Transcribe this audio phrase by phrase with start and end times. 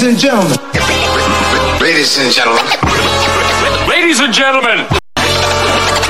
[0.00, 0.56] Ladies and gentlemen.
[1.78, 2.64] Ladies and gentlemen.
[3.86, 4.86] Ladies and gentlemen.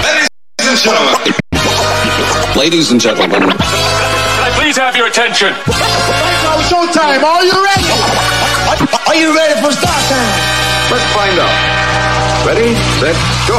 [0.06, 0.22] Ladies
[0.62, 1.35] and gentlemen.
[2.54, 3.40] Ladies and gentlemen.
[3.40, 5.53] Can I please have your attention?
[6.71, 7.90] Showtime, are you ready?
[9.08, 10.38] Are, you ready for start time?
[10.92, 12.46] Let's find out.
[12.46, 12.71] Ready,
[13.03, 13.18] Let's
[13.49, 13.59] go.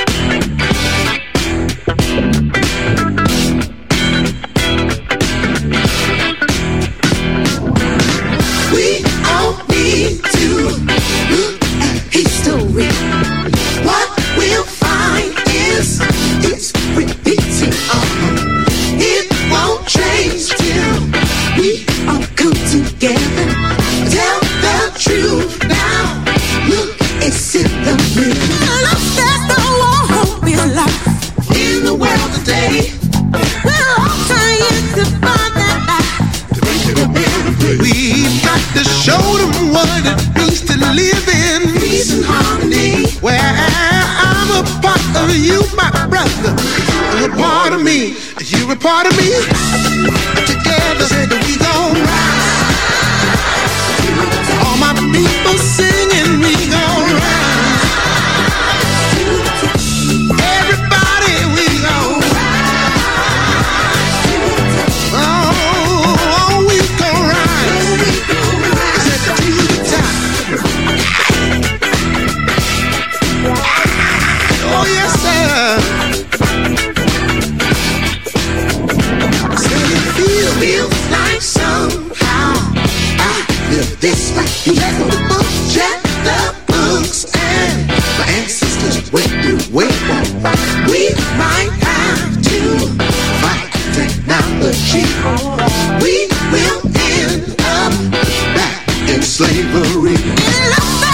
[99.93, 101.10] memory.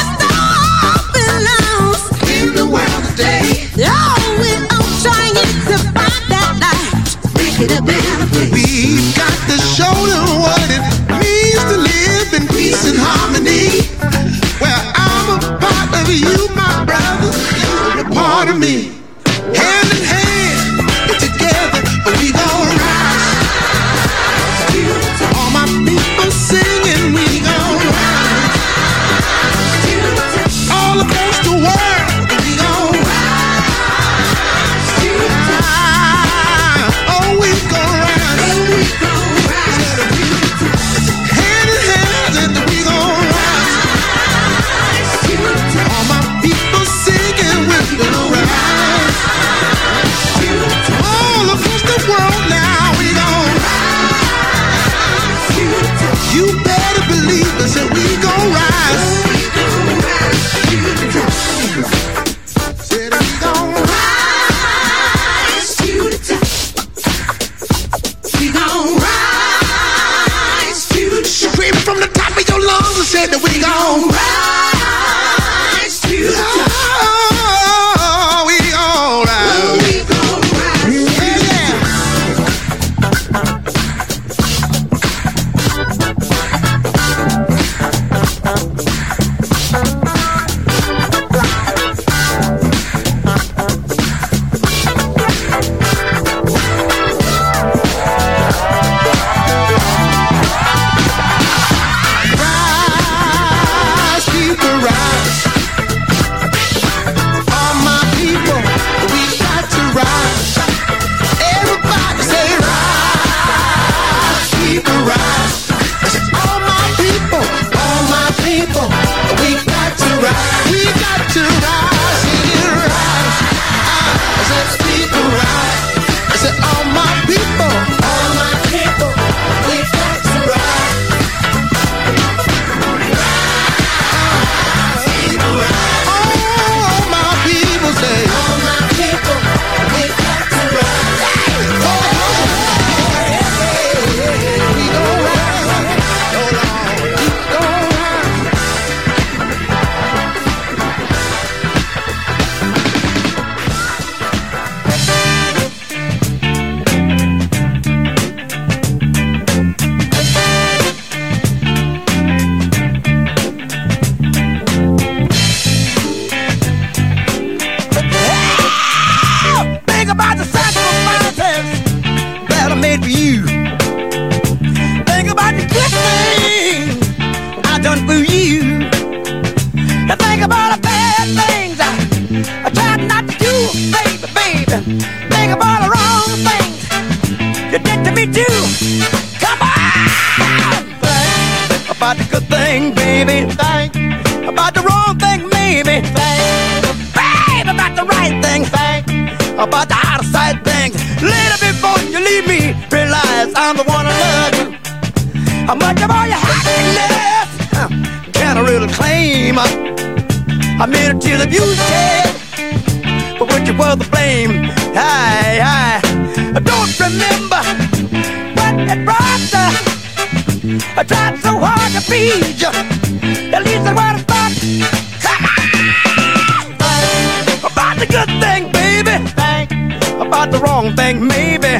[231.07, 231.73] Thing, maybe.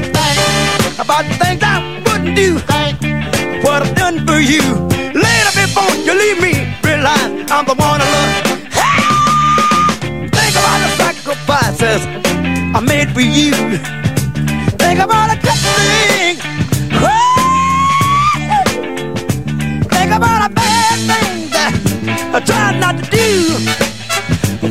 [0.83, 2.49] Think about the things I wouldn't do.
[2.71, 2.95] Think
[3.63, 4.63] what I've done for you.
[5.25, 6.53] Later before you leave me,
[6.87, 8.33] realize I'm the one I love.
[10.37, 12.01] Think about the sacrifices
[12.77, 13.53] I made for you.
[14.81, 16.35] Think about the good thing.
[19.93, 21.73] Think about the bad things that
[22.35, 23.29] I try not to do.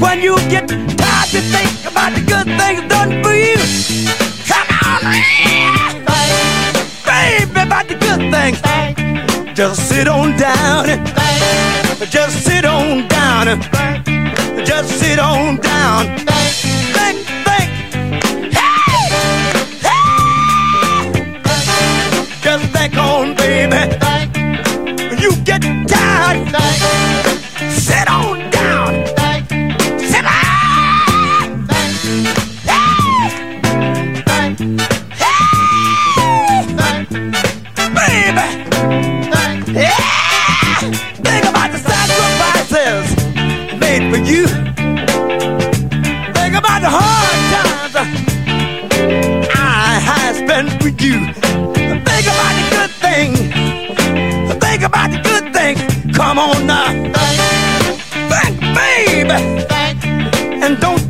[0.03, 3.36] When you get tired, you think about the good things done for you.
[9.57, 10.85] Just sit on down.
[12.11, 13.63] Just sit on down.
[14.67, 16.46] Just sit on down.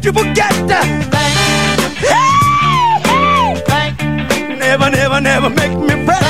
[0.06, 0.86] You forget that.
[4.56, 6.22] Never, never, never make me fret.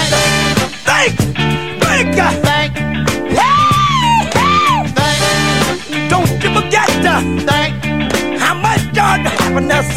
[0.88, 1.14] Think,
[1.84, 2.30] think, uh.
[2.46, 2.72] think.
[6.08, 7.14] Don't you forget to
[7.44, 7.74] think
[8.40, 9.88] how much the happiness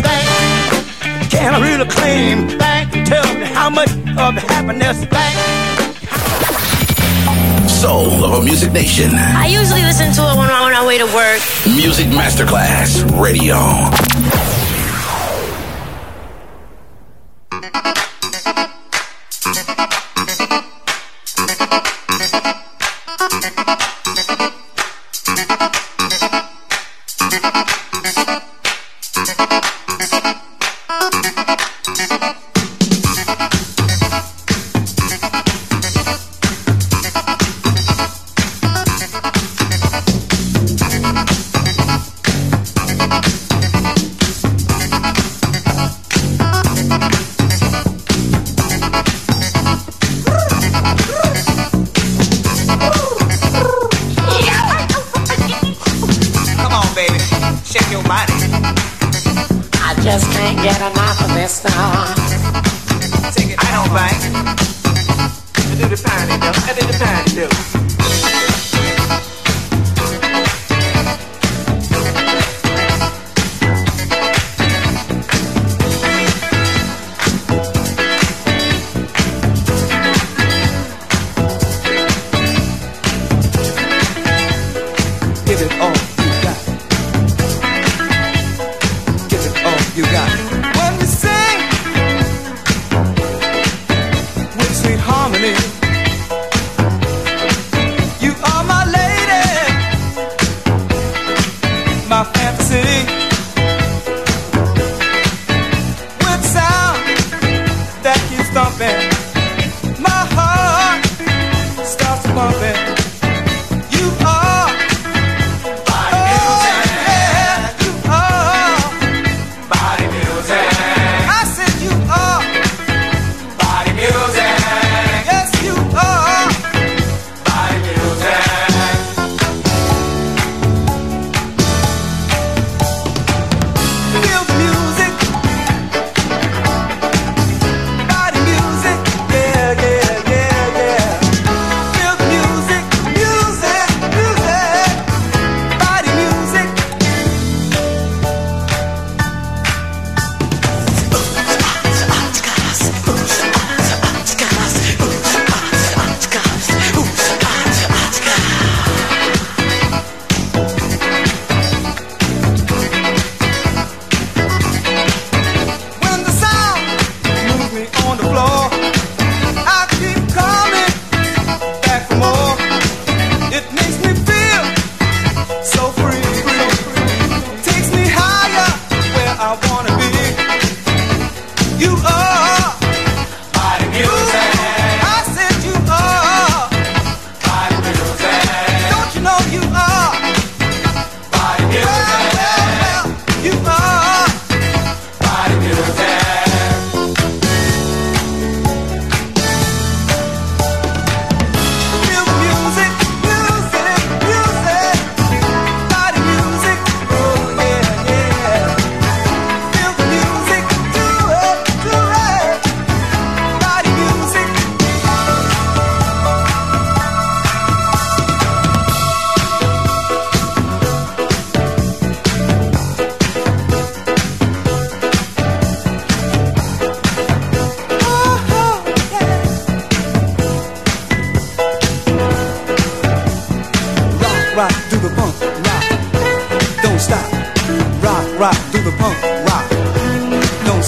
[1.29, 2.49] can I really claim?
[2.49, 5.78] Think, tell me how much of happiness.
[7.79, 9.09] Soul of a Music Nation.
[9.13, 11.39] I usually listen to it when I'm on my way to work.
[11.65, 14.48] Music Masterclass Radio.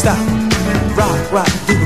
[0.02, 0.18] stop,
[0.98, 1.81] rock, rock, do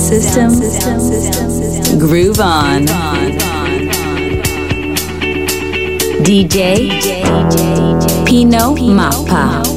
[0.00, 1.98] Sound system.
[1.98, 2.86] Groove on.
[6.24, 6.90] DJ
[8.24, 9.73] Pino Mappa.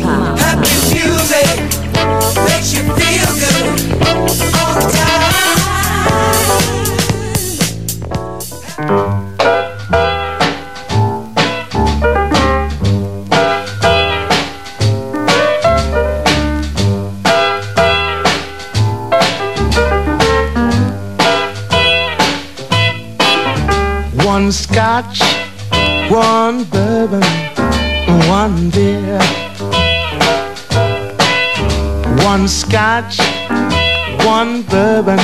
[34.42, 35.20] One bourbon,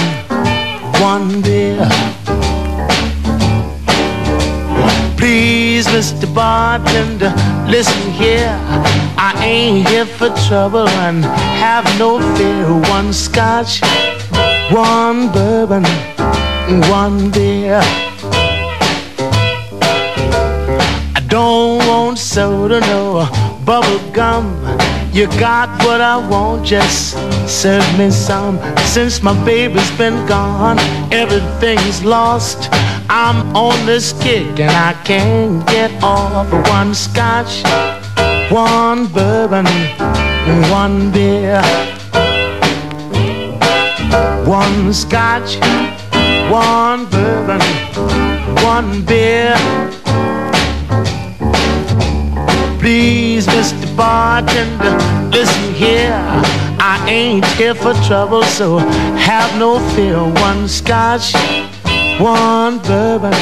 [1.00, 1.88] one beer.
[5.20, 6.26] Please, Mr.
[6.34, 7.32] Bartender,
[7.68, 8.58] listen here.
[9.30, 11.24] I ain't here for trouble and
[11.64, 12.66] have no fear.
[12.90, 13.82] One scotch,
[14.72, 15.84] one bourbon,
[16.90, 17.82] one beer.
[21.18, 23.30] I don't want soda, no
[23.64, 24.46] bubble gum.
[25.14, 27.16] You got what I want, just
[27.54, 28.58] serve me some.
[28.80, 30.80] Since my baby's been gone,
[31.12, 32.68] everything's lost.
[33.10, 36.52] I'm on this kick and I can't get off.
[36.70, 37.64] One scotch,
[38.52, 39.68] one bourbon,
[40.72, 41.62] one beer.
[44.46, 45.56] One scotch,
[46.50, 47.62] one bourbon,
[48.64, 49.56] one beer.
[52.80, 53.96] Please, Mr.
[53.96, 54.98] Bartender,
[55.30, 56.73] listen here.
[56.86, 60.18] I ain't here for trouble, so have no fear.
[60.18, 61.32] One scotch,
[62.20, 63.34] one bourbon,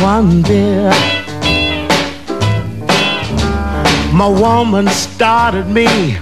[0.00, 0.88] one beer.
[4.14, 6.16] My woman started me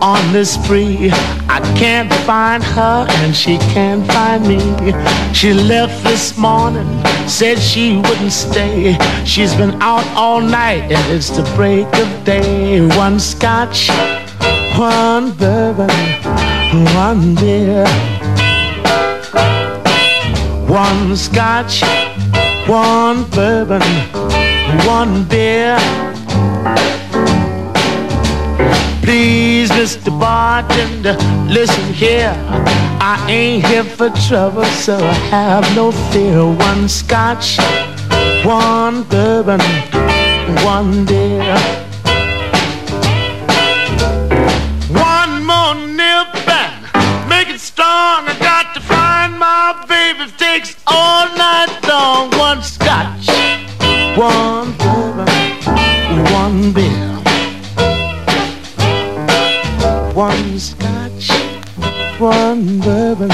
[0.00, 1.10] on this spree.
[1.48, 4.60] I can't find her and she can't find me.
[5.34, 6.88] She left this morning,
[7.28, 8.96] said she wouldn't stay.
[9.26, 12.80] She's been out all night and it's the break of day.
[12.96, 13.90] One scotch,
[14.78, 15.88] one bourbon,
[16.94, 17.86] one beer.
[20.68, 21.82] One scotch,
[22.68, 23.80] one bourbon,
[24.86, 25.78] one beer.
[29.02, 30.10] Please, Mr.
[30.18, 31.16] Bartender,
[31.48, 32.34] listen here.
[33.00, 36.44] I ain't here for trouble, so I have no fear.
[36.44, 37.56] One scotch,
[38.44, 39.60] one bourbon,
[40.64, 41.85] one beer.
[49.38, 50.30] My baby.
[50.36, 52.30] Takes all night long.
[52.38, 53.28] One scotch,
[54.16, 55.28] one bourbon,
[56.32, 57.12] one beer.
[60.14, 61.30] One scotch,
[62.18, 63.30] one bourbon,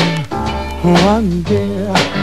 [0.82, 2.21] one beer.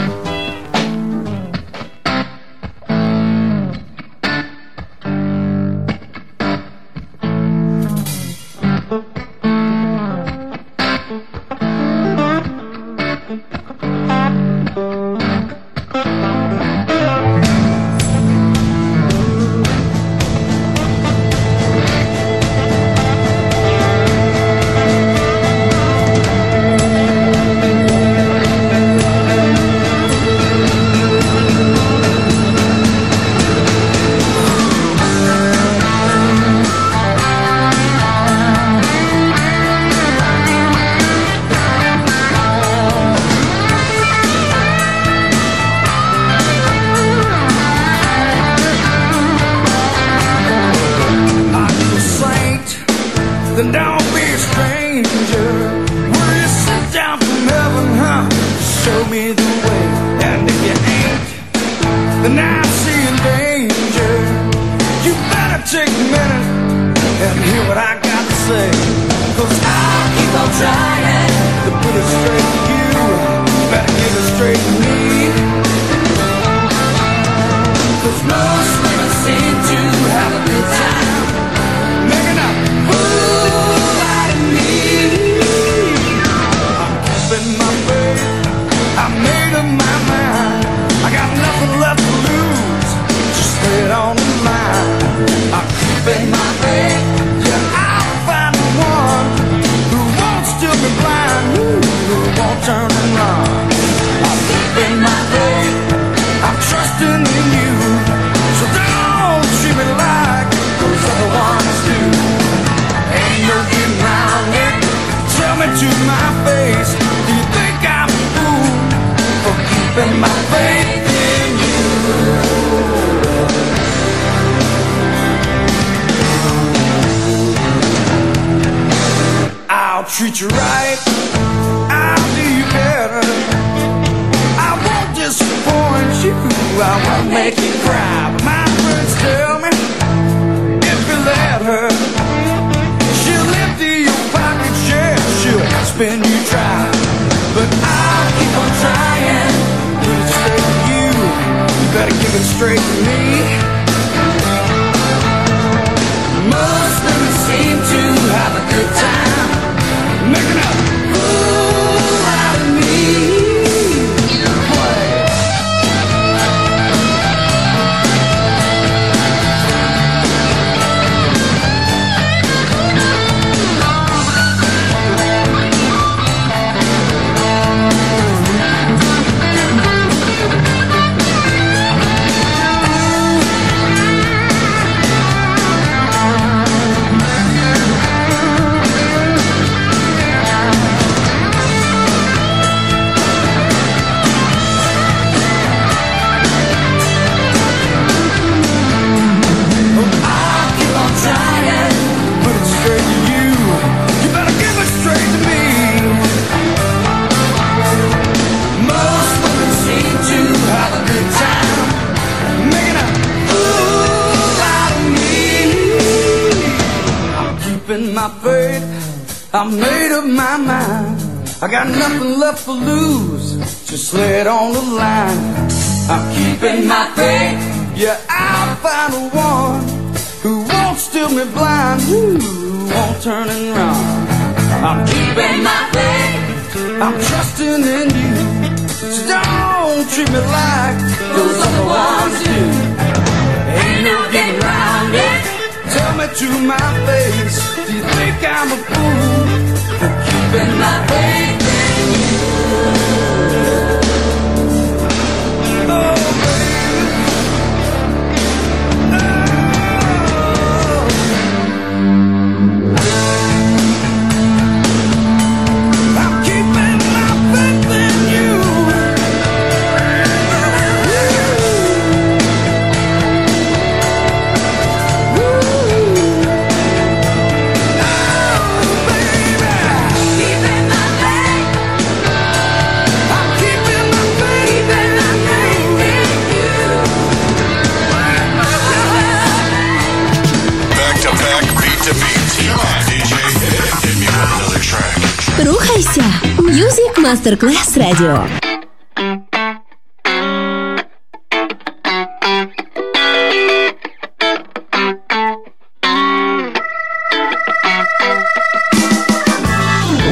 [297.30, 298.42] Мастер-класс радио.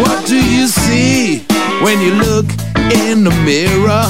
[0.01, 1.47] What do you see
[1.83, 2.47] when you look
[3.07, 4.03] in the mirror?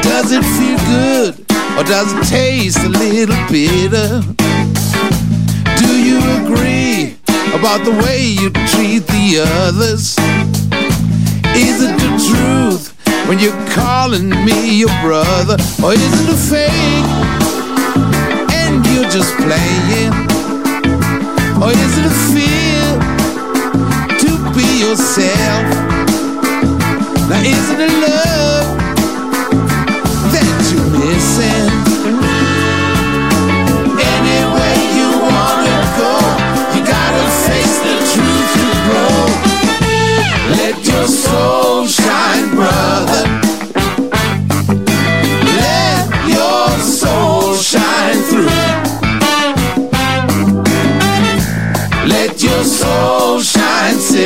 [0.00, 1.44] Does it feel good
[1.76, 4.22] or does it taste a little bitter?
[5.76, 7.18] Do you agree
[7.52, 10.19] about the way you treat the others?
[13.40, 17.10] you're calling me your brother, or is it a fake?
[18.52, 20.12] And you're just playing,
[21.62, 22.84] or is it a fear
[24.20, 25.66] to be yourself?
[27.30, 28.79] Now is it a love?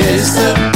[0.02, 0.73] sister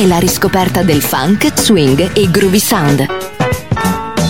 [0.00, 3.06] e la riscoperta del funk, swing e groovy sound.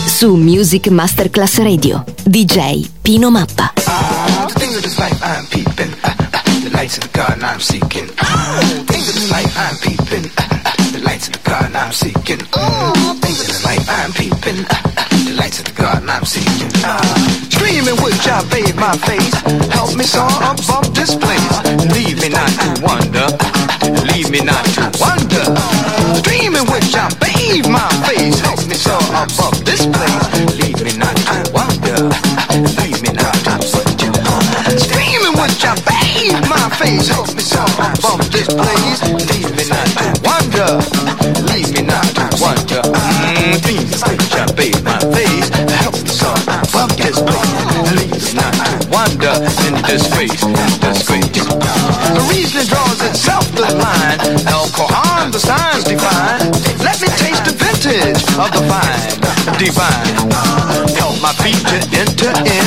[0.04, 3.72] Su Music Masterclass Radio, DJ Pino Mappa.
[3.74, 5.94] The things of this life I'm peeping.
[6.02, 8.10] Uh, uh, the lights of the garden I'm seeking.
[8.18, 8.58] Uh,
[8.90, 10.26] things of this life I'm peeping.
[10.36, 12.42] Uh, uh, the lights of the garden I'm seeking.
[12.52, 14.66] Uh, things of this life I'm peeping.
[14.66, 16.72] Uh, uh, the lights of the garden I'm seeking.
[16.82, 16.98] Uh,
[17.46, 19.34] screaming which I bathe my face.
[19.70, 21.46] Help me soar above this place.
[21.94, 23.39] Leave me not to wonder.
[24.12, 25.44] Leave me not to wonder.
[26.22, 28.38] Dreaming which I bathe my face.
[28.40, 30.58] Help me soar above this place.
[30.58, 32.10] Leave me not to wonder.
[32.82, 34.78] Leave me not to wonder.
[34.78, 37.08] Screaming which I bathe my face.
[37.08, 39.00] Help me soar above this place.
[39.30, 40.68] Leave me not to wonder.
[41.46, 42.82] Leave me not to wonder.
[42.82, 45.48] Mm, dreaming which I bathe my face.
[45.80, 47.62] Help me soar above this place.
[47.94, 49.34] Leave me not to wonder.
[49.66, 50.40] In in disgrace.
[50.40, 50.59] The
[53.00, 54.20] draws itself the line.
[54.46, 56.50] Alcohol, the signs define.
[56.84, 60.30] Let me taste the vintage of the vine, divine.
[60.96, 62.66] Help my feet to enter in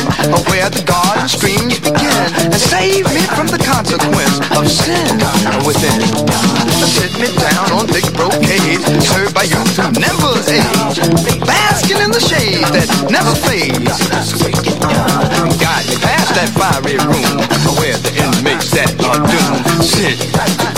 [0.49, 5.17] where the garden streams begin and save me from the consequence of sin
[5.65, 6.01] within.
[6.85, 10.97] Sit me down on thick brocade, served by youth who never age,
[11.45, 13.97] basking in the shade that never fades.
[15.61, 17.37] Guide me past that fiery room
[17.77, 20.17] where the inmates that are doomed sit,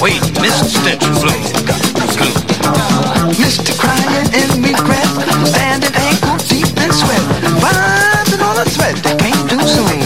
[0.02, 0.66] wait, Mr.
[0.66, 1.44] Stench and Bloom.
[3.38, 3.72] Mr.
[3.78, 5.08] Crying in regret,
[5.46, 7.24] standing ankle deep in sweat,
[7.62, 10.02] vibing on a thread that came too soon.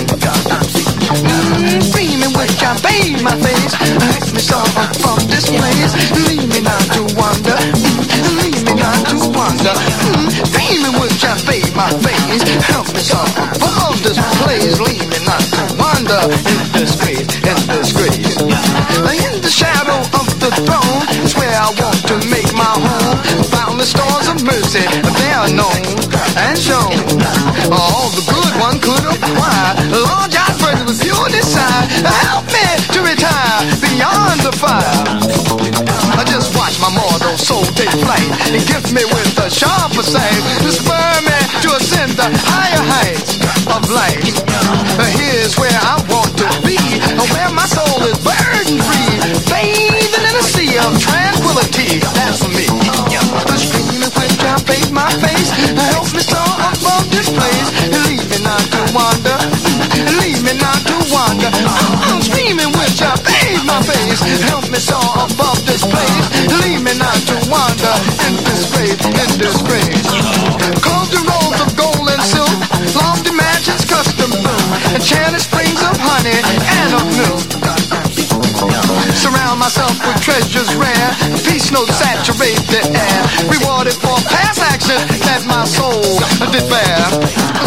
[1.19, 4.59] Mm, Screaming which I bathe my face, hurt me so
[4.99, 5.91] from this place.
[6.27, 9.73] Leave me not to wonder, mm, leave me not to wonder.
[10.11, 13.19] Mm, Screaming which I bathe my face, help me so
[13.55, 14.79] above this place.
[14.79, 17.98] Leave me not to wonder in disgrace, in disgrace.
[18.99, 23.15] In the shadow of the throne is where I want to make my home.
[23.55, 25.83] Found the stores of mercy, they are known
[26.35, 26.91] and shown.
[27.71, 29.71] All the good one could acquire.
[29.95, 31.87] Lord, I pray with you decide.
[32.27, 34.99] Help me to retire beyond the fire.
[36.19, 40.43] I just watch my mortal soul take flight and gift me with a sharper sight
[40.59, 44.19] to spur me to ascend the higher heights of life.
[45.15, 46.77] Here's where I want to be,
[47.31, 48.19] where my soul is
[54.69, 55.49] bathe my face,
[55.89, 57.69] help me soar above this place.
[58.05, 59.37] Leave me not to wander,
[60.21, 61.49] leave me not to wander.
[62.05, 66.25] I'm screaming which I bathe my face, help me soar above this place.
[66.61, 67.93] Leave me not to wander
[68.29, 70.05] in disgrace, in disgrace.
[70.85, 72.53] Cause the rolls of gold and silk,
[72.93, 76.68] lofty mansions custom built, enchanted springs of honey.
[79.19, 81.11] Surround myself with treasures rare.
[81.43, 83.21] Peace notes saturate the air.
[83.51, 84.95] Rewarded for past action
[85.27, 85.99] that my soul
[86.55, 87.03] did bear.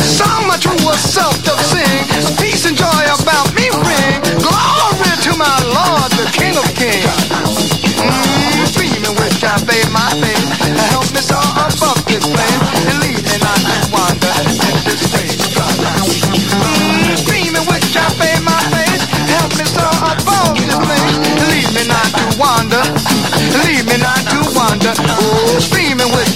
[0.00, 2.08] So much truer self doth sing.
[2.40, 4.16] Peace and joy about me ring.
[4.40, 7.04] Glory to my Lord, the King of Kings.
[8.00, 10.48] Mm, Dreaming which I bathe my face.
[10.88, 12.60] Help me soar above this place.
[12.88, 13.60] And lead me not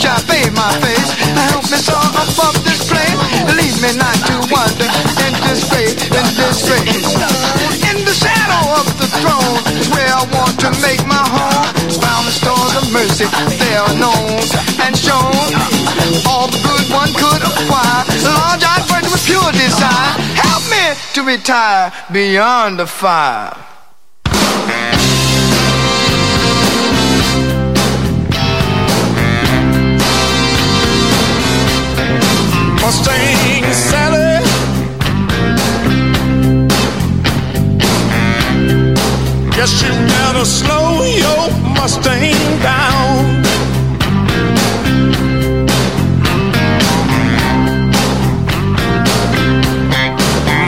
[0.04, 1.10] bathe my face.
[1.52, 3.16] Help me soar above this place.
[3.56, 4.88] Lead me not to wander
[5.24, 7.06] in this place, in this place.
[7.88, 11.66] In the shadow of the throne is where I want to make my home.
[11.96, 13.26] Found the stores of mercy,
[13.56, 14.44] they are known
[14.84, 15.48] and shown.
[16.28, 18.04] All the good one could acquire.
[18.20, 20.12] Lord, I burn with pure desire.
[20.36, 20.84] Help me
[21.14, 23.56] to retire beyond the fire.
[32.86, 34.46] Mustang Sally.
[39.56, 43.42] Guess you better slow your Mustang down.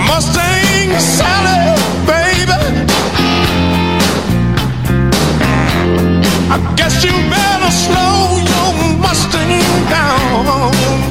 [0.08, 1.78] Mustang Sally,
[2.10, 2.58] baby.
[6.50, 11.07] I guess you better slow your Mustang down.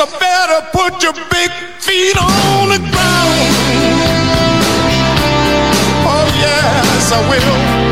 [0.00, 3.50] I better put your big feet on the ground.
[6.06, 7.87] Oh yes, I will.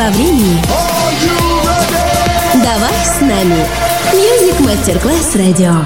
[0.00, 0.62] Во времени.
[2.54, 3.66] Давай с нами.
[4.14, 5.84] Music Masterclass Radio.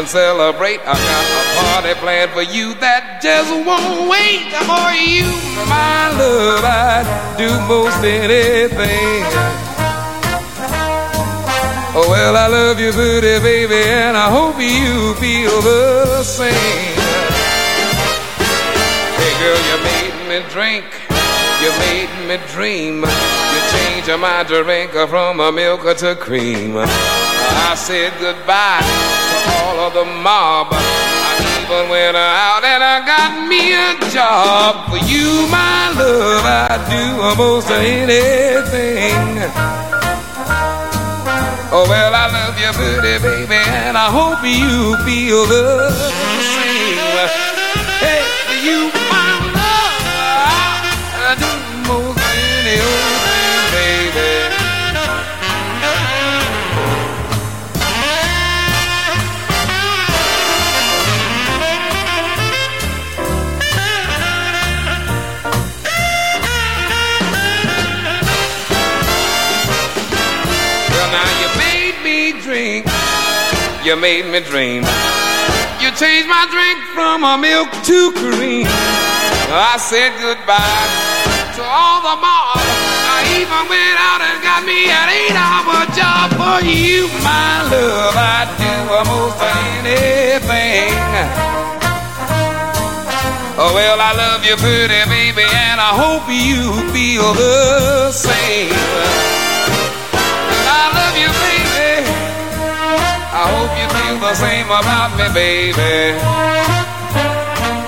[0.00, 0.80] And celebrate.
[0.80, 5.28] I got a party planned for you that just won't wait for you,
[5.68, 6.64] my love.
[6.64, 7.04] I'd
[7.36, 9.20] do most anything.
[11.92, 16.96] Oh, well, I love you, pretty baby, and I hope you feel the same.
[19.20, 20.86] Hey, girl, you made me drink.
[21.60, 23.04] You made me dream.
[23.04, 26.76] You changed my drink from a milk to cream.
[26.78, 29.49] I said goodbye
[29.86, 30.68] of the mob.
[30.72, 34.90] I even went out and I got me a job.
[34.90, 39.40] For you, my love, I'd do almost anything.
[41.72, 46.98] Oh, well, I love you, pretty baby, and I hope you feel the same.
[48.04, 48.20] Hey,
[48.60, 48.99] you,
[73.90, 74.84] you made me dream.
[75.82, 78.70] You changed my drink from a milk to cream.
[79.50, 80.86] I said goodbye
[81.58, 82.54] to all the mob.
[82.54, 88.14] I even went out and got me an eight-hour job for you, my love.
[88.14, 90.94] I'd do almost anything.
[93.58, 99.39] Oh, well, I love you, pretty baby, and I hope you feel the same.
[103.40, 106.12] I hope you feel the same about me, baby.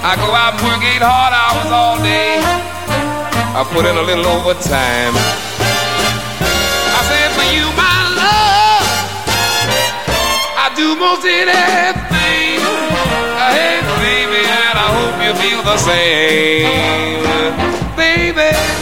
[0.01, 2.41] I go out and work eight hard hours all day.
[2.41, 5.13] I put in a little overtime.
[6.97, 8.89] I said for you, my love,
[10.57, 12.57] I do most anything.
[13.37, 17.21] Hey, baby, and I hope you feel the same,
[17.93, 18.82] baby.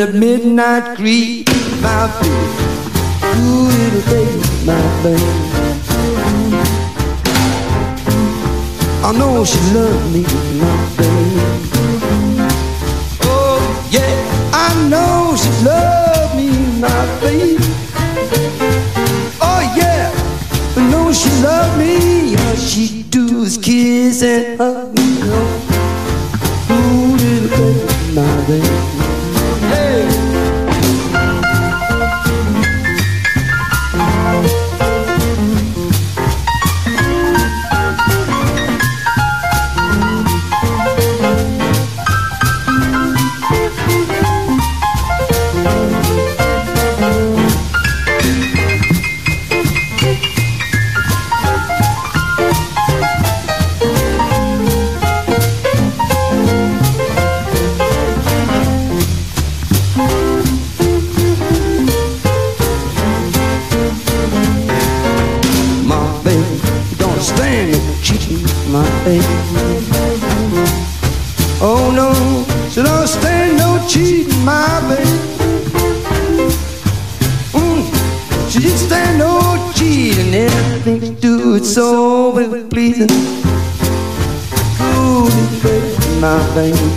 [0.00, 1.48] Of the midnight creep,
[1.80, 2.34] my baby.
[3.40, 5.22] Ooh, little baby, my baby.
[9.02, 10.22] I know she loves me,
[10.60, 11.40] my baby.
[13.22, 16.48] Oh, yeah, I know she love me,
[16.80, 17.64] my baby.
[19.40, 20.12] Oh, yeah,
[20.76, 22.36] I know she love me.
[22.36, 25.18] All she do is kiss and hug me.
[25.22, 28.87] Oh, ooh, little baby, my baby.
[69.08, 69.26] face.
[71.60, 72.10] Oh no,
[72.70, 75.18] she don't stand no cheating, my baby.
[77.58, 77.80] Mm,
[78.50, 79.32] she didn't stand no
[79.74, 82.32] cheating, everything she do it's so
[82.70, 83.10] pleasing.
[84.80, 85.28] Ooh,
[86.20, 86.87] my baby.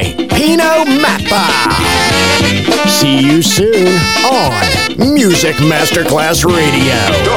[0.00, 2.88] Pino Mappa.
[2.88, 3.88] See you soon
[4.24, 7.32] on Music Masterclass Radio.